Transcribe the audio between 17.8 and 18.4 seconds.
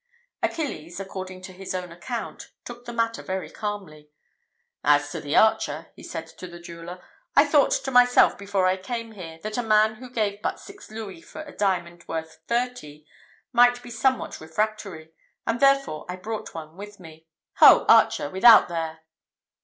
archer!